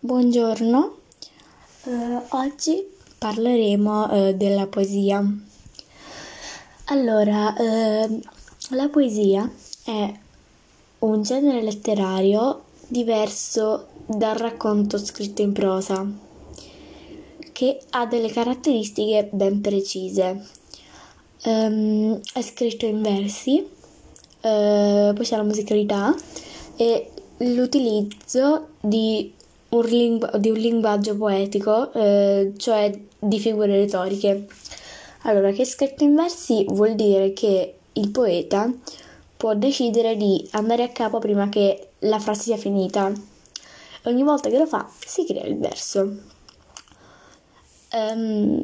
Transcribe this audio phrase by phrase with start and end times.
[0.00, 0.96] Buongiorno,
[1.86, 2.86] eh, oggi
[3.18, 5.20] parleremo eh, della poesia.
[6.84, 8.20] Allora, eh,
[8.70, 9.50] la poesia
[9.84, 10.14] è
[11.00, 16.06] un genere letterario diverso dal racconto scritto in prosa,
[17.50, 20.46] che ha delle caratteristiche ben precise.
[21.42, 26.14] Um, è scritto in versi, uh, poi c'è la musicalità
[26.76, 29.34] e l'utilizzo di
[29.70, 34.46] un, lingu- di un linguaggio poetico, uh, cioè di figure retoriche.
[35.22, 38.72] Allora, che scritto in versi vuol dire che il poeta
[39.36, 43.12] può decidere di andare a capo prima che la frase sia finita.
[44.04, 46.16] Ogni volta che lo fa si crea il verso.
[47.92, 48.62] Um,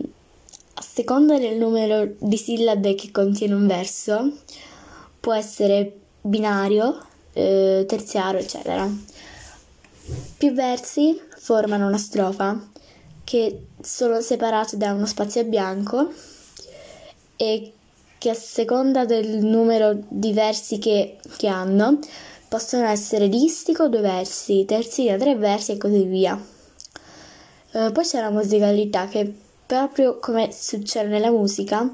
[0.75, 4.33] a seconda del numero di sillabe che contiene un verso,
[5.21, 7.01] può essere binario,
[7.33, 8.89] eh, terziario, eccetera.
[10.37, 12.71] Più versi formano una strofa
[13.25, 16.13] che sono separati da uno spazio bianco
[17.37, 17.73] e
[18.19, 21.99] che a seconda del numero di versi che, che hanno
[22.49, 26.39] possono essere distico due versi, terzina tre versi e così via.
[27.73, 29.33] Eh, poi c'è la musicalità che
[29.67, 31.93] proprio come succede nella musica,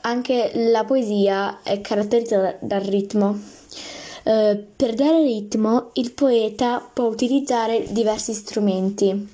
[0.00, 3.38] anche la poesia è caratterizzata dal ritmo.
[4.24, 9.28] Eh, per dare ritmo il poeta può utilizzare diversi strumenti.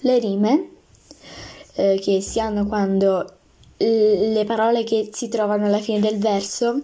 [0.00, 0.70] Le rime,
[1.74, 3.32] eh, che si hanno quando
[3.80, 6.82] le parole che si trovano alla fine del verso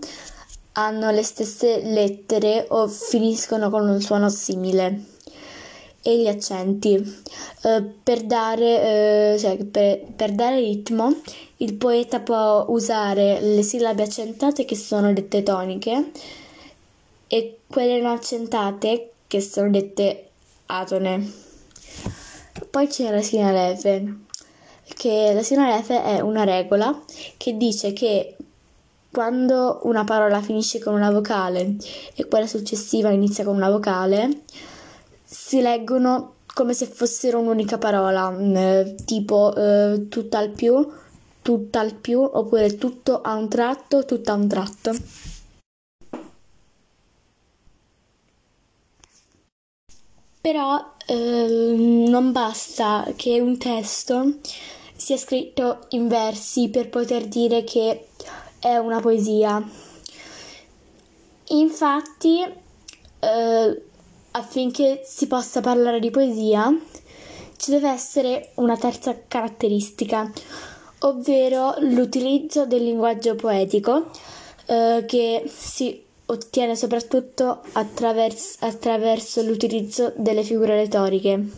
[0.75, 5.05] hanno le stesse lettere o finiscono con un suono simile
[6.03, 6.95] e gli accenti.
[7.63, 11.15] Eh, per, dare, eh, cioè, per, per, dare, ritmo,
[11.59, 16.11] il poeta può usare le sillabe accentate che sono dette toniche
[17.35, 20.29] e quelle non accentate che sono dette
[20.67, 21.33] atone.
[22.71, 24.19] Poi c'è la sinalefe,
[24.97, 26.97] che la sinalefe è una regola
[27.37, 28.37] che dice che
[29.11, 31.75] quando una parola finisce con una vocale
[32.15, 34.43] e quella successiva inizia con una vocale,
[35.25, 40.89] si leggono come se fossero un'unica parola, mm, tipo eh, tutt'al più,
[41.43, 44.95] tutt'al più, oppure tutto a un tratto, tutto a un tratto.
[50.45, 51.75] Però eh,
[52.07, 54.41] non basta che un testo
[54.95, 58.09] sia scritto in versi per poter dire che
[58.59, 59.67] è una poesia.
[61.49, 62.43] Infatti,
[63.21, 63.83] eh,
[64.33, 66.79] affinché si possa parlare di poesia,
[67.57, 70.31] ci deve essere una terza caratteristica,
[70.99, 74.11] ovvero l'utilizzo del linguaggio poetico
[74.67, 81.49] eh, che si ottiene soprattutto attraverso, l'utilizzo delle figure retoriche,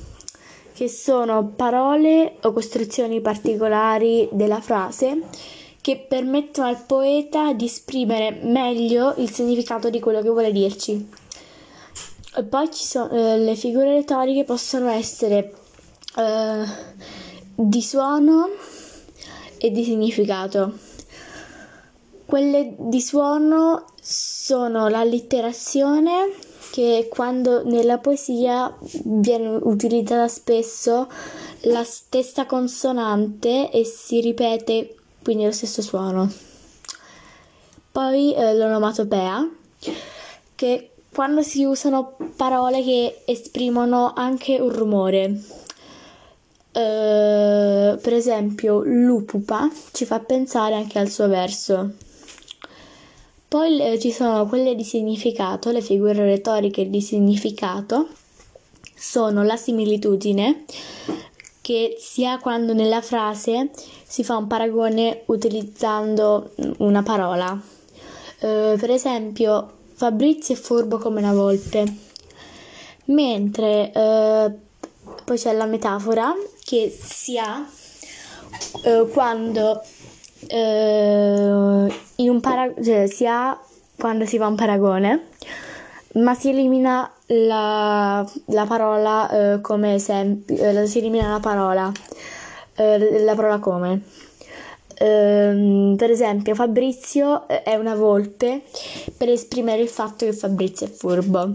[0.73, 5.21] che sono parole o costruzioni particolari della frase
[5.81, 11.09] che permettono al poeta di esprimere meglio il significato di quello che vuole dirci.
[12.39, 15.55] E poi sono, eh, le figure retoriche possono essere
[16.17, 16.65] eh,
[17.55, 18.49] di suono
[19.59, 20.86] e di significato.
[22.27, 26.35] Quelle di suono sono l'allitterazione
[26.73, 31.09] che quando nella poesia viene utilizzata spesso
[31.63, 36.31] la stessa consonante e si ripete quindi lo stesso suono.
[37.93, 39.49] Poi eh, l'onomatopea
[40.55, 45.41] che quando si usano parole che esprimono anche un rumore.
[46.73, 51.95] Uh, per esempio, lupupa ci fa pensare anche al suo verso.
[53.57, 58.07] Poi eh, ci sono quelle di significato, le figure retoriche di significato
[58.95, 60.67] sono la similitudine,
[61.63, 63.71] che sia quando nella frase
[64.07, 66.51] si fa un paragone utilizzando
[66.81, 67.53] una parola.
[67.53, 71.85] Uh, per esempio, Fabrizio è furbo come una volpe.
[73.07, 74.53] Mentre eh,
[75.25, 77.67] poi c'è la metafora che si ha
[78.83, 79.83] eh, quando
[80.47, 81.46] eh,
[82.51, 83.59] in un para- cioè, si ha
[83.99, 85.29] quando si fa un paragone,
[86.15, 91.91] ma si elimina la, la parola eh, come esempio, eh, si elimina la parola,
[92.77, 94.03] eh, la parola come.
[94.99, 98.63] Um, per esempio, Fabrizio è una volpe
[99.15, 101.53] per esprimere il fatto che Fabrizio è furbo.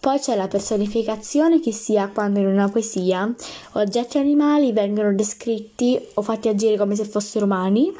[0.00, 3.32] Poi c'è la personificazione che sia quando in una poesia
[3.74, 7.92] oggetti animali vengono descritti o fatti agire come se fossero umani.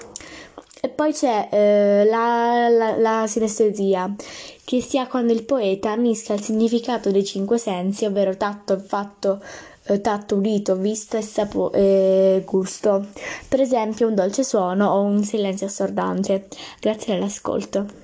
[0.84, 4.12] E poi c'è eh, la, la, la sinestesia,
[4.64, 9.40] che sia quando il poeta mischia il significato dei cinque sensi, ovvero tatto, fatto,
[9.84, 13.06] eh, tatto, udito, vista e, sapo- e gusto.
[13.48, 16.48] Per esempio un dolce suono o un silenzio assordante.
[16.80, 18.01] Grazie all'ascolto.